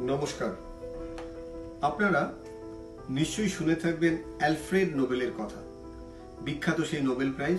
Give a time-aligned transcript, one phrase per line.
[0.00, 0.50] নমস্কার।
[1.82, 2.32] আপনারা
[3.08, 5.60] নিশ্চয়ই শুনে থাকবেন অ্যালফ্রেড নোবেলের কথা।
[6.40, 7.58] বিখ্যাত সেই নোবেল প্রাইজ।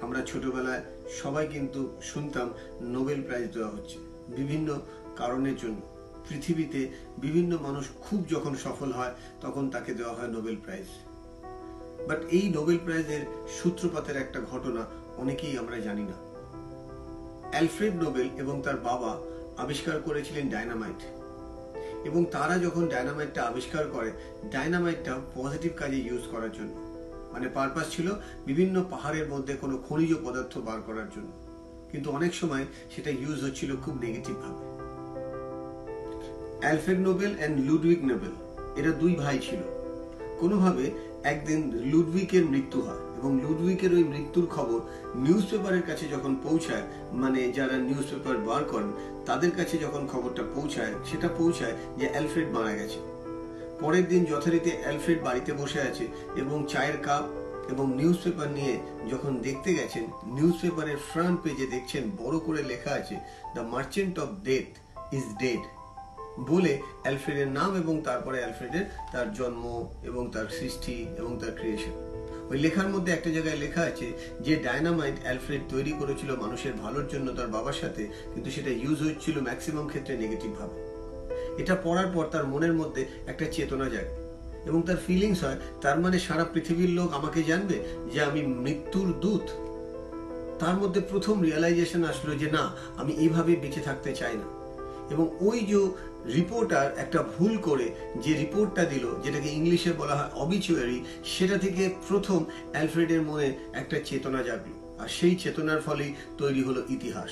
[0.00, 0.82] আমরা ছোটবেলায়
[1.22, 2.50] সবাই কিন্তু শুনতাম
[2.80, 3.98] নোবেল প্রাইজ দেওয়া হচ্ছে
[4.28, 4.80] বিভিন্ন
[5.16, 5.80] কারণের জন্য।
[6.28, 6.88] পৃথিবীতে
[7.18, 10.86] বিভিন্ন মানুষ খুব যখন সফল হয়, তখন তাকে দেওয়া হয় নোবেল প্রাইজ।
[12.08, 13.20] বাট এই নোবেল প্রাইজের
[13.62, 14.86] সূত্রপাতের একটা ঘটনা
[15.16, 16.14] অনেকেই আমরা জানি না।
[17.50, 19.20] অ্যালফ্রেড নোবেল এবং তার বাবা
[19.62, 21.15] আবিষ্কার করেছিলেন ডায়নামাইট।
[22.08, 24.10] এবং তারা যখন ডায়নামাইটটা আবিষ্কার করে,
[24.52, 26.74] ডায়নামাইটটা পজিটিভ কাজে ইউজ করার জন্য।
[27.32, 28.08] মানে পারপাস ছিল
[28.48, 31.30] বিভিন্ন পাহাড়ের মধ্যে কোনো খনিজ পদার্থ বার করার জন্য।
[31.90, 34.62] কিন্তু অনেক সময় সেটা ইউজ হচ্ছিল খুব নেগেটিভভাবে
[36.62, 38.34] Alfred Nobel and Ludvig Nobel,
[38.78, 39.62] এরা দুই ভাই ছিল।
[40.40, 40.84] কোনোভাবে
[41.32, 41.60] একদিন
[41.92, 44.78] লুডউইকের মৃত্যু হয় এবং লুডউইকের ওই মৃত্যুর খবর
[45.24, 48.90] নিউজ পেপারের কাছে যখন পৌঁছায় মানে যারা নিউজ পেপার বার করেন,
[49.26, 52.98] তাদের কাছে যখন খবরটা পৌঁছায়, সেটা পৌঁছায় যে অ্যালফ্রেড মারা গেছে।
[53.80, 56.04] পরের দিন যথারীতি অ্যালফ্রেড বাড়িতে বসে আছে
[56.36, 57.24] এবং চায়ের কাপ
[57.72, 58.74] এবং নিউজ পেপার নিয়ে
[59.10, 60.04] যখন দেখতে গেছেন
[60.36, 63.16] নিউজ পেপারের ফ্রন্ট পেজে দেখছেন, বড় করে লেখা আছে,
[63.54, 64.68] the merchant of death
[65.12, 65.62] is dead.
[66.38, 71.90] বলে অ্যালফ্রেডের নাম এবং তারপরে অ্যালফ্রেডের তার জন্ম এবং তার সৃষ্টি এবং তার ক্রিয়েশন
[72.50, 77.32] ওই লেখার মধ্যে একটা জায়গায় লেখা আছে যে ডায়নামাইট অ্যালফ্রেড তৈরি করেছিল মানুষের ভালোর জন্য
[77.32, 80.76] তার বাবার সাথে, কিন্তু সেটা ইউজ হচ্ছিল ম্যাক্সিমাম ক্ষেত্রে নেগেটিভ ভাবে।
[81.58, 84.14] এটা পড়ার পর তার মনের মধ্যে একটা চেতনা জাগে
[84.66, 89.46] এবং তার ফিলিংস হয়, তার মানে সারা পৃথিবীর লোক আমাকে জানবে যে আমি মৃত্যুর দূত।
[90.58, 94.44] তার মধ্যে প্রথম রিয়েলাইজেশন আসলো যে না, আমি এইভাবে বেঁচে থাকতে চাই না।
[95.10, 95.88] এবং ওই যে
[96.34, 102.44] রিপোর্টার একটা ভুল করে যে রিপোর্টটা দিল, যেটাকে ইংলিশে বলা হয় অবিচুয়ারি সেটা থেকে প্রথম
[102.72, 107.30] অ্যালফ্রেডের মনে একটা চেতনা জাগলো। আর সেই চেতনার ফলেই তৈরি হলো ইতিহাস।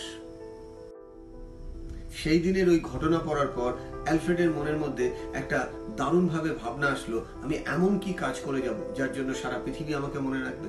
[2.17, 3.73] সেই দিনের ওই ঘটনা পড়ার পর
[4.05, 9.35] অ্যালফ্রেডের মনের মধ্যে একটা দারুণভাবে ভাবনা আসলো, আমি এমন কি কাজ করে যাব যার জন্য
[9.35, 10.69] সারা পৃথিবী আমাকে মনে রাখবে?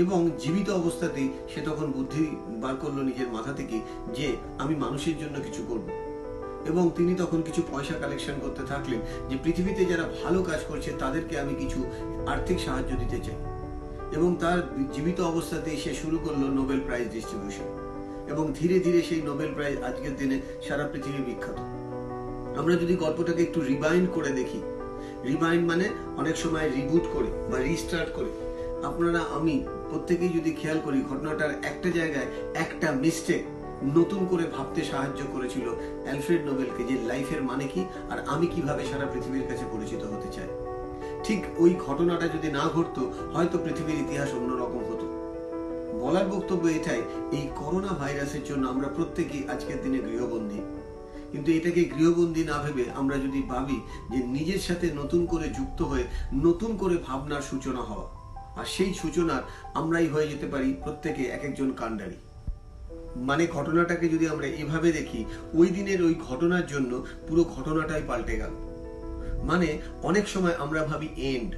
[0.00, 3.80] এবং জীবিত অবস্থাতেই সে তখন বুদ্ধি বার করল নিজের মাথা থেকে
[4.14, 6.07] যে আমি মানুষের জন্য কিছু করব।
[6.66, 11.40] এবং তিনি তখন কিছু পয়সা কালেকশন করতে থাকলেন যে পৃথিবীতে যারা ভালো কাজ করছে, তাদেরকে
[11.40, 11.84] আমি কিছু
[12.26, 13.34] আর্থিক সাহায্য দিতে চাই।
[14.12, 17.88] এবং তার জীবিত অবস্থাতেই সে শুরু করল নোবেল প্রাইজ ডিস্ট্রিবিউশন
[18.28, 21.54] এবং ধীরে ধীরে সেই নোবেল প্রাইজ আজকের দিনে সারা পৃথিবী বিখ্যাত।
[22.58, 24.62] আমরা যদি গল্পটাকে একটু রিবাইন্ড করে দেখি
[25.24, 28.30] রিবাইন্ড মানে অনেক সময় রিবুট করে বা রিস্টার্ট করে।
[28.84, 33.44] আপনারা, আমি প্রত্যেকেই যদি খেয়াল করি, ঘটনাটার একটা জায়গায় একটা মিস্টেক
[33.82, 35.66] নতুন করে ভাবতে সাহায্য করেছিল
[36.04, 40.48] অ্যালফ্রেড নোবেলকে যে লাইফের মানে কি আর আমি কীভাবে সারা পৃথিবীর কাছে পরিচিত হতে চাই।
[41.24, 45.06] ঠিক ওই ঘটনাটা যদি না ঘটতো, হয়তো পৃথিবীর ইতিহাস অন্যরকম হতো।
[46.02, 47.02] বলার বক্তব্য এটাই,
[47.32, 50.60] এই করোনা ভাইরাসের জন্য আমরা প্রত্যেকেই আজকের দিনে গৃহবন্দী।
[51.32, 53.78] কিন্তু এটাকে গৃহবন্দী না ভেবে আমরা যদি ভাবি
[54.10, 58.06] যে নিজের সাথে নতুন করে যুক্ত হয়ে নতুন করে ভাবনার সূচনা হওয়া,
[58.58, 59.42] আর সেই সূচনার
[59.74, 62.18] আমরাই হয়ে যেতে পারি প্রত্যেকে এক একজন কাণ্ডারি।
[63.16, 65.24] মানে ঘটনাটাকে যদি আমরা এভাবে দেখি,
[65.54, 68.50] ওই দিনের ওই ঘটনার জন্য পুরো ঘটনাটাই পাল্টে গেল।
[69.42, 71.54] মানে অনেক সময় আমরা ভাবি এন্ড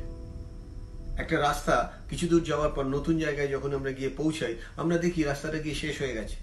[1.21, 5.59] একটা রাস্তা কিছু দূর যাওয়ার পর নতুন জায়গায় যখন আমরা গিয়ে পৌঁছাই, আমরা দেখি রাস্তাটা
[5.59, 6.37] গিয়ে শেষ হয়ে গেছে।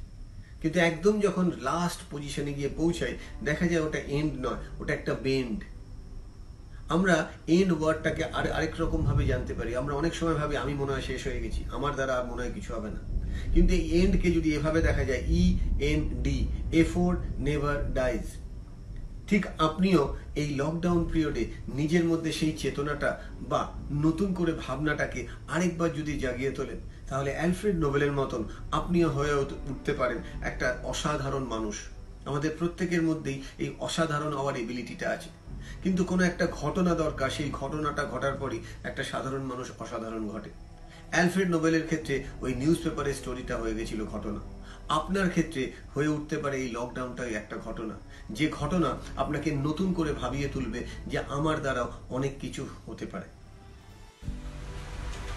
[0.61, 5.63] কিন্তু একদম যখন লাস্ট পজিশনে গিয়ে পৌঁছাই, দেখা যায় ওটা এন্ড নয়, ওটা একটা বেন্ড
[6.89, 10.91] আমরা এন্ড ওয়ার্ডটাকে আর আরেক রকম ভাবে জানতে পারি। আমরা অনেক সময় ভাবি, আমি মনে
[10.91, 13.16] হয় শেষ হয়ে গেছি। আমার দ্বারা আর মনে হয় কিছু হবে না।
[13.53, 18.23] কিন্তু এই এন্ডকে যদি এভাবে দেখা যায় E N D effort never dies
[19.27, 26.19] ঠিক আপনিও এই লকডাউন পিরিয়ডে নিজের মধ্যে সেই চেতনাটা বা নতুন করে ভাবনাটাকে আরেকবার যদি
[26.19, 26.77] জাগিয়ে তোলেন,
[27.07, 31.75] তাহলে অ্যালফ্রেড নোবেলের মতন আপনিও হয়ে উঠতে পারেন একটা অসাধারণ মানুষ।
[32.25, 35.29] আমাদের প্রত্যেকের মধ্যেই এই অসাধারণ হওয়ার এবিলিটিটা আছে।
[35.83, 40.49] কিন্তু কোনো একটা ঘটনা দরকার, সেই ঘটনাটা ঘটার পরই একটা সাধারণ মানুষ অসাধারণ ঘটে।
[41.11, 44.39] অ্যালফ্রেড নোবেলের ক্ষেত্রে ওই নিউজ পেপারের স্টোরিটা হয়ে গেছিল ঘটনা।
[44.89, 47.93] আপনার ক্ষেত্রে হয়ে উঠতে পারে এই লকডাউনটাই একটা ঘটনা।
[48.29, 53.25] যে ঘটনা আপনাকে নতুন করে ভাবিয়ে তুলবে যে আমার দ্বারাও অনেক কিছু হতে পারে।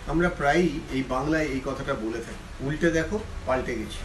[0.06, 3.98] আমরা প্রায়ই এই বাংলায় এই কথাটা বলে থাকি। উল্টে দেখো, পাল্টে গেছি।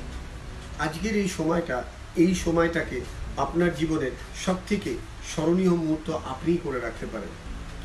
[0.79, 1.83] আজকের এই সময়টা,
[2.15, 3.01] এই সময়টাকে
[3.37, 4.11] আপনার জীবনের
[4.45, 4.95] সব থেকে
[5.35, 7.29] স্মরণীয় মুহূর্ত আপনিই করে রাখতে পারেন।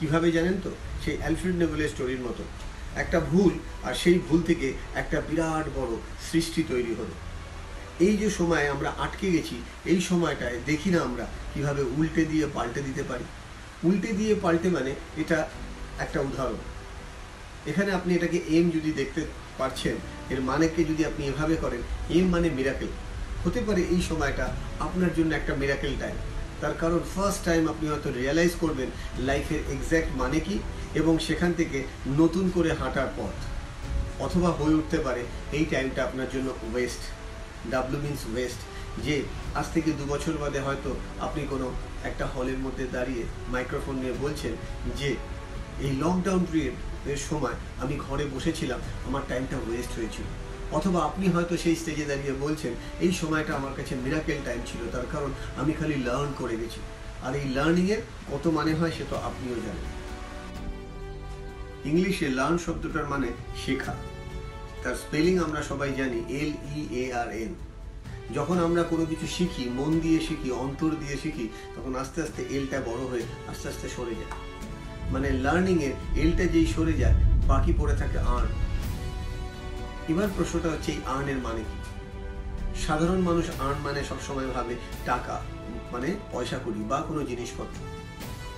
[0.01, 0.71] কীভাবে জানেন তো?
[1.05, 2.45] সেই অ্যালফ্রেড নোবেলের স্টোরির মতো।
[3.03, 3.53] একটা ভুল,
[3.87, 5.93] আর সেই ভুল থেকে একটা বিরাট বড়
[6.31, 7.15] সৃষ্টি তৈরি হলো।
[8.01, 9.57] এই যে সময় আমরা আটকে গেছি,
[9.87, 13.25] এই সময়টায় দেখি না আমরা কীভাবে উল্টে দিয়ে পাল্টে দিতে পারি।
[13.85, 15.39] উল্টে দিয়ে পাল্টে মানে এটা
[15.99, 16.61] একটা উদাহরণ।
[17.67, 19.23] এখানে আপনি এটাকে এম যদি দেখতে
[19.59, 19.97] পারছেন,
[20.33, 21.83] এর মানেকে যদি আপনি এভাবে করেন
[22.17, 22.91] এম মানে মিরাকেল
[23.45, 24.47] হতে পারে এই সময়টা
[24.81, 26.17] আপনার জন্য একটা মিরাকেল টাইম
[26.61, 28.89] তার কারণ ফার্স্ট টাইম আপনি হয়তো রিয়েলাইজ করবেন
[29.29, 30.59] লাইফের এক্স্যাক্ট মানে কি
[30.95, 31.79] এবং সেখান থেকে
[32.21, 33.37] নতুন করে হাঁটার পথ,
[34.27, 35.23] অথবা হয়ে উঠতে পারে
[35.59, 37.03] এই টাইমটা আপনার জন্য ওয়েস্ট
[37.73, 38.61] ডাব্লু মিন্স ওয়েস্ট
[39.05, 39.17] যে
[39.61, 40.91] আজ থেকে দু বছর বাদে হয়তো
[41.27, 41.67] আপনি কোনো
[42.11, 44.53] একটা হলের মধ্যে দাঁড়িয়ে মাইক্রোফোন নিয়ে বলছেন
[45.01, 45.11] যে,
[45.85, 46.77] এই লকডাউন পিরিয়ড
[47.13, 50.27] এর সময় আমি ঘরে বসেছিলাম, আমার টাইমটা ওয়েস্ট হয়েছিল।
[50.79, 52.73] অথবা আপনি হয়তো সেই স্টেজে দাঁড়িয়ে বলছেন,
[53.05, 56.81] এই সময়টা আমার কাছে মিরাকেল টাইম ছিল, তার কারণ আমি খালি লার্ন করে গেছি।
[57.27, 59.87] আর এই লার্নিংয়ের কত মানে হয় সে তো আপনিও জানেন।
[61.85, 63.29] ইংলিশে লার্ন শব্দটার মানে
[63.67, 63.95] শেখা।
[64.83, 67.55] তার স্পেলিং আমরা সবাই জানি এল ই এ আর এন
[68.35, 72.81] যখন আমরা কোনো কিছু শিখি, মন দিয়ে শিখি, অন্তর দিয়ে শিখি, তখন আস্তে আস্তে এলটা
[72.81, 74.35] বড় হয়ে আস্তে আস্তে সরে যায়।
[75.11, 77.15] মানে লার্নিং এর এলটা যেই সরে যায়,
[77.47, 78.53] বাকি পড়ে থাকে আর্ন
[80.09, 81.77] এবার প্রশ্নটা হচ্ছে, এই আর্নের মানে কি?
[82.87, 84.75] সাধারণ মানুষ আর্ন মানে সবসময় ভাবে
[85.05, 85.41] টাকা
[85.93, 87.79] মানে পয়সা করি বা কোনো জিনিসপত্র।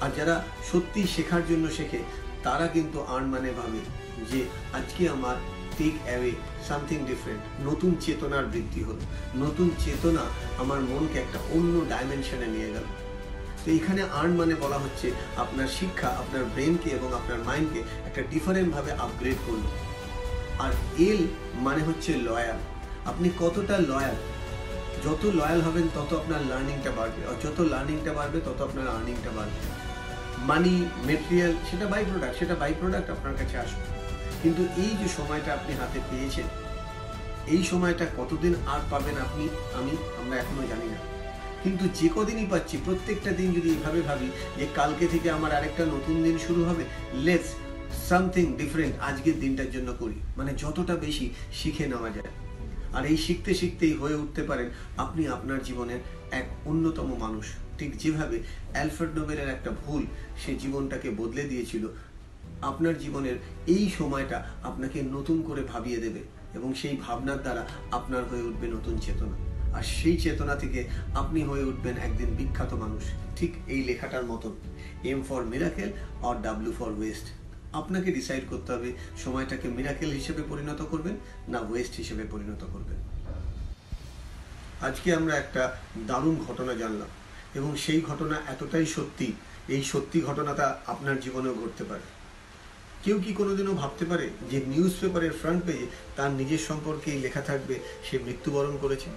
[0.00, 1.98] আর যারা সত্যি শেখার জন্য শেখে
[2.44, 3.80] তারা কিন্তু আর্ন মানে ভাবে
[4.30, 4.40] যে
[4.78, 5.36] আজকে আমার
[5.78, 6.32] টেক অ্যাওয়ে
[6.68, 9.02] সামথিং ডিফারেন্ট নতুন চেতনার বৃদ্ধি হলো।
[9.36, 10.24] নতুন চেতনা
[10.58, 12.86] আমার মনকে একটা অন্য ডাইমেনশনে নিয়ে গেল।
[13.64, 15.06] তো এখানে আর্ন মানে বলা হচ্ছে
[15.36, 19.64] আপনার শিক্ষা, আপনার ব্রেনকে এবং আপনার মাইন্ডকে একটা ডিফারেন্ট ভাবে আপগ্রেড করল।
[20.64, 20.72] আর
[21.08, 21.20] এল
[21.54, 22.58] মানে হচ্ছে লয়াল
[23.10, 24.16] আপনি কতটা লয়াল
[25.04, 29.60] যত লয়াল হবেন, তত আপনার লার্নিংটা বাড়বে। আর যত লার্নিংটা বাড়বে, তত আপনার আর্নিংটা বাড়বে।
[30.46, 30.74] মানি
[31.06, 33.84] মেটেরিয়াল সেটা বাই প্রোডাক্ট সেটা বাই প্রোডাক্ট আপনার কাছে আসবে।
[34.42, 36.44] কিন্তু এই যে সময়টা আপনি হাতে পেয়েছেন,
[37.46, 39.48] এই সময়টা কতদিন আর পাবেন আপনি,
[39.78, 39.90] আমি,
[40.20, 40.98] আমরা এখনও জানি না।
[41.62, 46.22] কিন্তু যে কদিনই পাচ্ছি, প্রত্যেকটা দিন যদি এভাবে ভাবি যে কালকে থেকে আমার আরেকটা নতুন
[46.22, 46.84] দিন শুরু হবে
[47.14, 47.50] লেটস
[48.08, 52.30] সামথিং ডিফারেন্ট আজকের দিনটার জন্য করি। মানে যতটা বেশি শিখে নেওয়া যায়।
[52.92, 56.00] আর এই শিখতে শিখতেই হয়ে উঠতে পারেন, আপনি আপনার জীবনের
[56.30, 57.46] এক অন্যতম মানুষ।
[57.82, 58.36] ঠিক যেভাবে
[58.74, 60.02] অ্যালফ্রেড নোবেলের একটা ভুল
[60.42, 61.84] সে জীবনটাকে বদলে দিয়েছিল,
[62.70, 63.36] আপনার জীবনের
[63.74, 64.38] এই সময়টা
[64.70, 66.20] আপনাকে নতুন করে ভাবিয়ে দেবে
[66.54, 67.62] এবং সেই ভাবনার দ্বারা
[67.98, 69.36] আপনার হয়ে উঠবে নতুন চেতনা।
[69.76, 70.80] আর সেই চেতনা থেকে
[71.14, 73.04] আপনি হয়ে উঠবেন একদিন বিখ্যাত মানুষ।
[73.38, 74.52] ঠিক এই লেখাটার মতন।
[75.12, 75.90] এম ফর মিরাকেল
[76.26, 77.26] আর ডাব্লিউ ফর ওয়েস্ট।
[77.80, 78.90] আপনাকে ডিসাইড করতে হবে,
[79.24, 81.16] সময়টাকে মিরাকেল হিসেবে পরিণত করবেন
[81.52, 82.98] না ওয়েস্ট হিসেবে পরিণত করবেন।
[84.88, 85.62] আজকে আমরা একটা
[86.08, 87.10] দারুণ ঘটনা জানলাম।
[87.54, 89.32] এবং সেই ঘটনা এতটাই সত্যি,
[89.68, 92.00] এই সত্যি ঘটনাটা আপনার জীবনেও ঘটতে পারে।
[93.04, 97.74] কেউ কি কোনোদিনও ভাবতে পারে যে নিউজ পেপারের ফ্রন্ট পেজে তার নিজের সম্পর্কেই লেখা থাকবে,
[98.10, 99.10] সে মৃত্যুবরণ করেছে?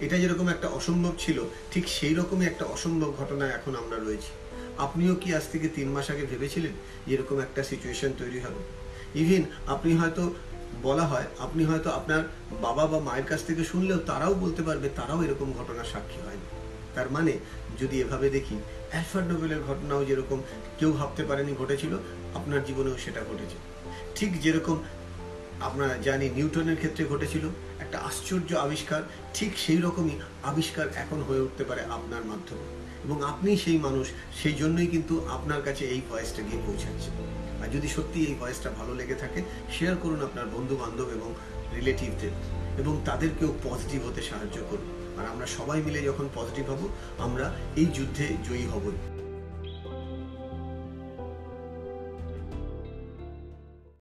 [0.00, 4.30] এটা যেরকম একটা অসম্ভব ছিল, ঠিক সেই রকমই একটা অসম্ভব ঘটনা এখন আমরা রয়েছি।
[4.78, 6.72] আপনিও কি আজ থেকে তিন মাস আগে ভেবেছিলেন
[7.06, 8.60] এরকম একটা সিচুয়েশন তৈরি হবে?
[9.14, 10.34] ইভিন আপনি হয়তো,
[10.82, 12.22] বলা হয়, আপনি হয়তো আপনার
[12.62, 16.61] বাবা বা মায়ের কাছ থেকে শুনলেও তারাও বলতে পারবে তারাও এরকম ঘটনার সাক্ষী হয়নি।
[16.94, 17.38] তার মানে
[17.80, 18.58] যদি এভাবে দেখি
[18.90, 20.42] অ্যালফার্ড নোবেলের ঘটনাও যেরকম
[20.78, 21.96] কেউ ভাবতে পারেনি ঘটেছিল,
[22.34, 23.56] আপনার জীবনেও সেটা ঘটেছে।
[24.14, 24.82] ঠিক যেরকম
[25.60, 27.48] আমরা জানি নিউটনের ক্ষেত্রে ঘটেছিল,
[27.80, 29.02] একটা আশ্চর্য আবিষ্কার,
[29.34, 30.10] ঠিক সেই রকমই
[30.42, 34.08] আবিষ্কার এখন হয়ে উঠতে পারে আপনার মাধ্যমে। এবং আপনি সেই মানুষ,
[34.42, 37.10] সেই জন্যই কিন্তু আপনার কাছে এই ভয়েসটা গিয়ে পৌঁছাচ্ছে।
[37.62, 39.42] আর যদি সত্যি এই ভয়েসটা ভালো লেগে থাকে
[39.78, 41.34] শেয়ার করুন আপনার বন্ধু বান্ধব এবং
[41.74, 42.30] রিলেটিভদের
[42.78, 46.82] এবং তাদেরকেও পজিটিভ হতে সাহায্য করুন। আর আমরা সবাই মিলে যখন পজিটিভ হব
[47.18, 48.96] আমরা এই যুদ্ধে জয়ী হবই